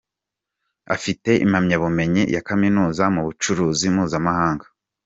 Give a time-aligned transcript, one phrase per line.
[0.95, 4.65] Afite impamyabumenyi ya kaminuza mu Bucuruzi mpuzamahanga.